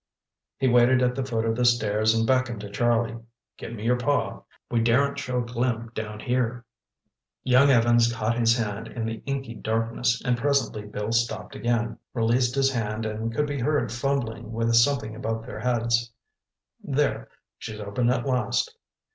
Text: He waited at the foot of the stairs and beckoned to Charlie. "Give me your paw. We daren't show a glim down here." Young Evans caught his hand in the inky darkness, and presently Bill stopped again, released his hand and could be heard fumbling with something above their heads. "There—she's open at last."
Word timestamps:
He 0.57 0.67
waited 0.67 1.03
at 1.03 1.13
the 1.13 1.23
foot 1.23 1.45
of 1.45 1.55
the 1.55 1.63
stairs 1.63 2.15
and 2.15 2.25
beckoned 2.25 2.61
to 2.61 2.71
Charlie. 2.71 3.19
"Give 3.55 3.71
me 3.73 3.83
your 3.85 3.97
paw. 3.99 4.45
We 4.71 4.79
daren't 4.79 5.19
show 5.19 5.43
a 5.43 5.45
glim 5.45 5.91
down 5.93 6.21
here." 6.21 6.65
Young 7.43 7.69
Evans 7.69 8.11
caught 8.11 8.35
his 8.35 8.57
hand 8.57 8.87
in 8.87 9.05
the 9.05 9.21
inky 9.27 9.53
darkness, 9.53 10.19
and 10.25 10.39
presently 10.39 10.87
Bill 10.87 11.11
stopped 11.11 11.55
again, 11.55 11.99
released 12.15 12.55
his 12.55 12.71
hand 12.71 13.05
and 13.05 13.31
could 13.31 13.45
be 13.45 13.59
heard 13.59 13.91
fumbling 13.91 14.51
with 14.51 14.73
something 14.73 15.15
above 15.15 15.45
their 15.45 15.59
heads. 15.59 16.11
"There—she's 16.83 17.79
open 17.79 18.09
at 18.09 18.25
last." 18.25 18.75